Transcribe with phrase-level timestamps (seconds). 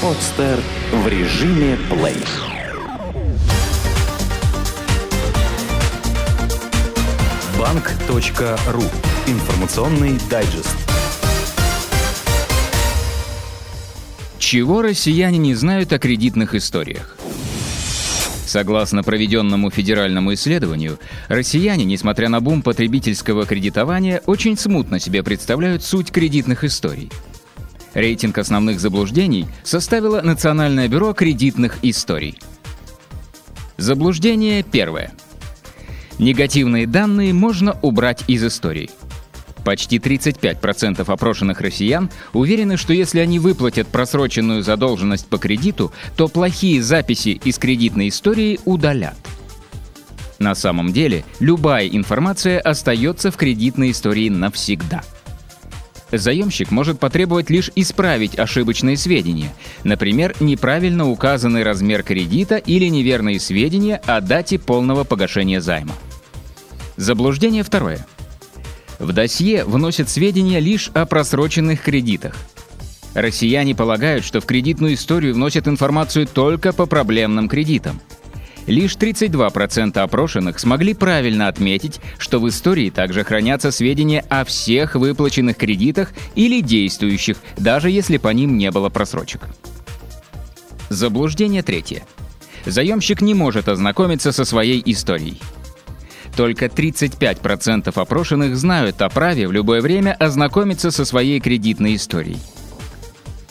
[0.00, 0.60] Подстер
[0.92, 2.14] в режиме плей.
[7.58, 8.82] Банк.ру.
[9.26, 10.76] Информационный дайджест.
[14.38, 17.16] Чего россияне не знают о кредитных историях?
[18.46, 26.12] Согласно проведенному федеральному исследованию, россияне, несмотря на бум потребительского кредитования, очень смутно себе представляют суть
[26.12, 27.10] кредитных историй.
[27.94, 32.38] Рейтинг основных заблуждений составило Национальное бюро кредитных историй.
[33.76, 35.12] Заблуждение первое.
[36.18, 38.90] Негативные данные можно убрать из историй.
[39.64, 46.82] Почти 35% опрошенных россиян уверены, что если они выплатят просроченную задолженность по кредиту, то плохие
[46.82, 49.16] записи из кредитной истории удалят.
[50.38, 55.02] На самом деле, любая информация остается в кредитной истории навсегда.
[56.10, 59.52] Заемщик может потребовать лишь исправить ошибочные сведения,
[59.84, 65.94] например, неправильно указанный размер кредита или неверные сведения о дате полного погашения займа.
[66.96, 68.06] Заблуждение второе–
[68.98, 72.34] в досье вносят сведения лишь о просроченных кредитах.
[73.14, 78.00] Россияне полагают, что в кредитную историю вносят информацию только по проблемным кредитам.
[78.68, 85.56] Лишь 32% опрошенных смогли правильно отметить, что в истории также хранятся сведения о всех выплаченных
[85.56, 89.40] кредитах или действующих, даже если по ним не было просрочек.
[90.90, 92.04] Заблуждение третье.
[92.66, 95.40] Заемщик не может ознакомиться со своей историей.
[96.36, 102.38] Только 35% опрошенных знают о праве в любое время ознакомиться со своей кредитной историей.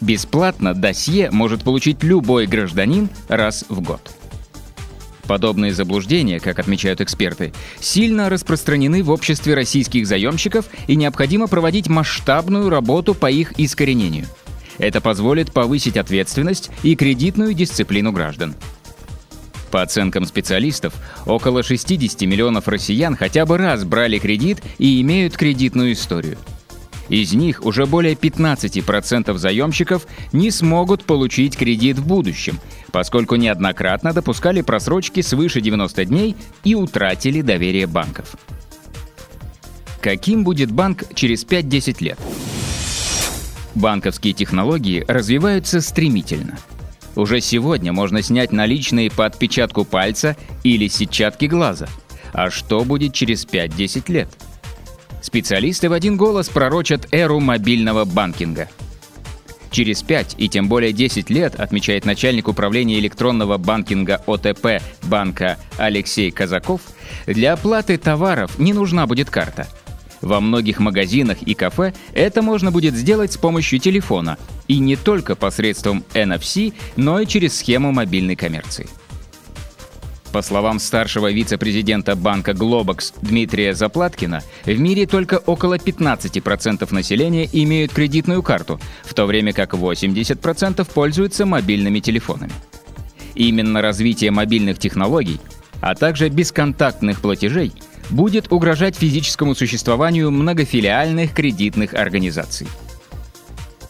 [0.00, 4.00] Бесплатно досье может получить любой гражданин раз в год.
[5.26, 12.68] Подобные заблуждения, как отмечают эксперты, сильно распространены в обществе российских заемщиков и необходимо проводить масштабную
[12.68, 14.26] работу по их искоренению.
[14.78, 18.54] Это позволит повысить ответственность и кредитную дисциплину граждан.
[19.70, 20.92] По оценкам специалистов,
[21.24, 26.36] около 60 миллионов россиян хотя бы раз брали кредит и имеют кредитную историю.
[27.12, 32.58] Из них уже более 15% заемщиков не смогут получить кредит в будущем,
[32.90, 38.34] поскольку неоднократно допускали просрочки свыше 90 дней и утратили доверие банков.
[40.00, 42.18] Каким будет банк через 5-10 лет?
[43.74, 46.58] Банковские технологии развиваются стремительно–
[47.14, 50.34] уже сегодня можно снять наличные по отпечатку пальца
[50.64, 51.86] или сетчатки глаза.
[52.32, 54.28] А что будет через 5-10 лет?
[55.22, 58.68] Специалисты в один голос пророчат эру мобильного банкинга.
[59.70, 66.30] Через 5 и тем более 10 лет, отмечает начальник управления электронного банкинга ОТП банка Алексей
[66.30, 66.82] Казаков,
[67.26, 69.66] для оплаты товаров не нужна будет карта–
[70.22, 75.34] во многих магазинах и кафе это можно будет сделать с помощью телефона, и не только
[75.34, 78.88] посредством NFC, но и через схему мобильной коммерции.
[80.32, 87.92] По словам старшего вице-президента банка Globox Дмитрия Заплаткина, в мире только около 15% населения имеют
[87.92, 92.52] кредитную карту, в то время как 80% пользуются мобильными телефонами.
[93.34, 95.38] Именно развитие мобильных технологий,
[95.80, 97.72] а также бесконтактных платежей–
[98.12, 102.68] будет угрожать физическому существованию многофилиальных кредитных организаций.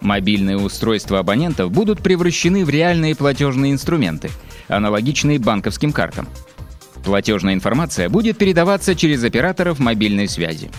[0.00, 4.30] Мобильные устройства абонентов будут превращены в реальные платежные инструменты,
[4.70, 6.28] аналогичные банковским картам.
[7.04, 10.70] Платежная информация будет передаваться через операторов мобильной связи.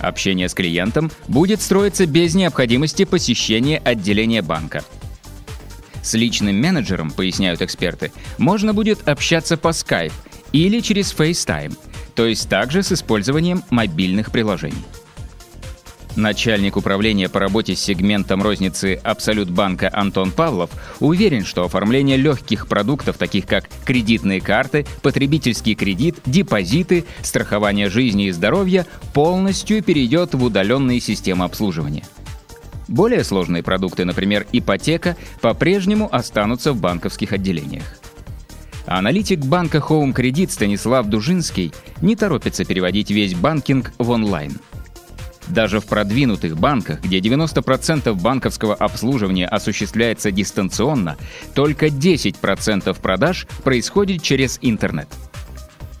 [0.00, 4.84] Общение с клиентом будет строиться без необходимости посещения отделения банка.
[6.02, 10.12] С личным менеджером, поясняют эксперты, можно будет общаться по Skype
[10.52, 11.76] или через FaceTime–
[12.18, 14.82] то есть также с использованием мобильных приложений.
[16.18, 20.68] Начальник управления по работе с сегментом розницы Абсолют банка Антон Павлов
[20.98, 28.30] уверен, что оформление легких продуктов, таких как кредитные карты, потребительский кредит, депозиты, страхование жизни и
[28.32, 28.84] здоровья,
[29.14, 32.02] полностью перейдет в удаленные системы обслуживания.
[32.88, 37.84] Более сложные продукты, например, ипотека, по-прежнему останутся в банковских отделениях.
[38.86, 41.72] Аналитик банка Home Credit Станислав Дужинский
[42.02, 44.58] не торопится переводить весь банкинг в онлайн.
[45.48, 51.16] Даже в продвинутых банках, где 90% банковского обслуживания осуществляется дистанционно,
[51.54, 55.08] только 10% продаж происходит через интернет.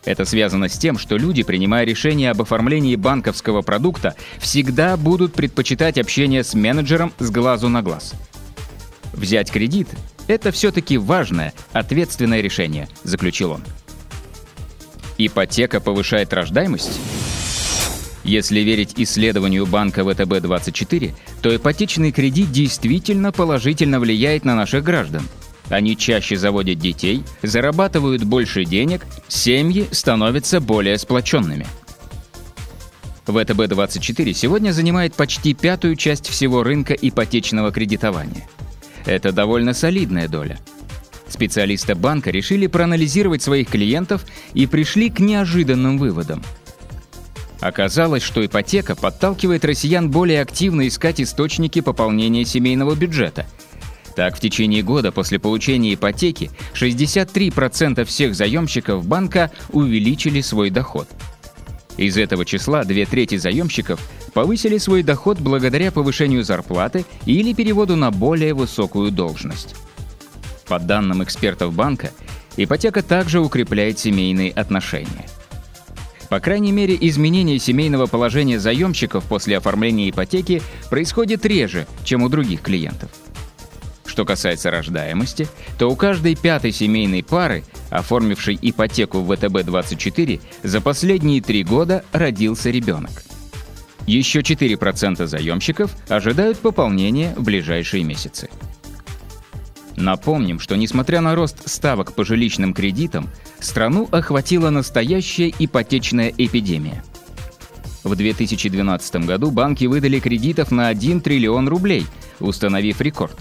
[0.04, 5.98] Это связано с тем, что люди, принимая решение об оформлении банковского продукта, всегда будут предпочитать
[5.98, 8.14] общение с менеджером с глазу на глаз.
[9.12, 9.88] Взять кредит
[10.28, 13.64] это все-таки важное, ответственное решение, заключил он.
[15.16, 17.00] Ипотека повышает рождаемость?
[18.24, 25.22] Если верить исследованию банка ВТБ-24, то ипотечный кредит действительно положительно влияет на наших граждан.
[25.68, 31.66] Они чаще заводят детей, зарабатывают больше денег, семьи становятся более сплоченными.
[33.26, 38.48] ВТБ-24 сегодня занимает почти пятую часть всего рынка ипотечного кредитования.
[39.04, 40.58] Это довольно солидная доля.
[41.28, 44.24] Специалисты банка решили проанализировать своих клиентов
[44.54, 46.42] и пришли к неожиданным выводам–
[47.60, 53.46] Оказалось, что ипотека подталкивает россиян более активно искать источники пополнения семейного бюджета.
[54.14, 61.08] Так, в течение года после получения ипотеки 63% всех заемщиков банка увеличили свой доход.
[61.96, 64.00] Из этого числа две трети заемщиков
[64.32, 69.74] повысили свой доход благодаря повышению зарплаты или переводу на более высокую должность.
[70.68, 72.12] По данным экспертов банка,
[72.56, 75.28] ипотека также укрепляет семейные отношения–
[76.28, 82.60] по крайней мере, изменение семейного положения заемщиков после оформления ипотеки происходит реже, чем у других
[82.60, 83.10] клиентов.
[84.04, 85.46] Что касается рождаемости,
[85.78, 92.70] то у каждой пятой семейной пары, оформившей ипотеку в ВТБ-24, за последние три года родился
[92.70, 93.22] ребенок.
[94.06, 98.48] Еще 4% заемщиков ожидают пополнения в ближайшие месяцы.
[99.98, 103.28] Напомним, что несмотря на рост ставок по жилищным кредитам,
[103.58, 107.02] страну охватила настоящая ипотечная эпидемия.
[108.04, 112.06] В 2012 году банки выдали кредитов на 1 триллион рублей,
[112.38, 113.36] установив рекорд.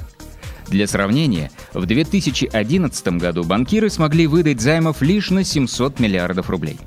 [0.68, 6.80] Для сравнения, в 2011 году банкиры смогли выдать займов лишь на 700 миллиардов рублей.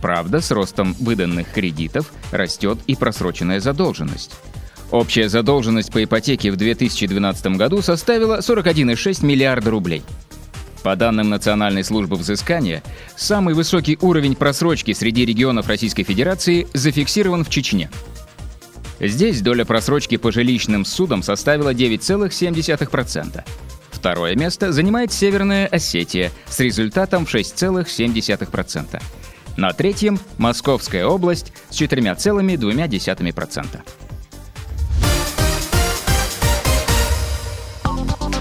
[0.00, 4.36] Правда, с ростом выданных кредитов растет и просроченная задолженность.
[4.92, 10.02] Общая задолженность по ипотеке в 2012 году составила 41,6 миллиарда рублей.
[10.82, 12.82] По данным Национальной службы взыскания,
[13.16, 17.90] самый высокий уровень просрочки среди регионов Российской Федерации зафиксирован в Чечне.
[19.00, 23.44] Здесь доля просрочки по жилищным судам составила 9,7%.
[23.92, 29.02] Второе место занимает Северная Осетия с результатом в 6,7%.
[29.56, 33.80] На третьем– Московская область с 4,2%.